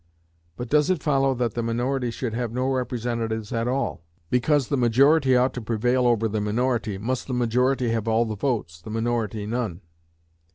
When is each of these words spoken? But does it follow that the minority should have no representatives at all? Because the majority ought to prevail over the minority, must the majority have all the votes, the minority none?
But 0.57 0.67
does 0.67 0.89
it 0.89 1.03
follow 1.03 1.35
that 1.35 1.53
the 1.53 1.61
minority 1.61 2.09
should 2.09 2.33
have 2.33 2.51
no 2.51 2.67
representatives 2.73 3.53
at 3.53 3.67
all? 3.67 4.01
Because 4.31 4.67
the 4.67 4.75
majority 4.75 5.35
ought 5.37 5.53
to 5.53 5.61
prevail 5.61 6.07
over 6.07 6.27
the 6.27 6.41
minority, 6.41 6.97
must 6.97 7.27
the 7.27 7.35
majority 7.35 7.89
have 7.89 8.07
all 8.07 8.25
the 8.25 8.33
votes, 8.35 8.81
the 8.81 8.89
minority 8.89 9.45
none? 9.45 9.81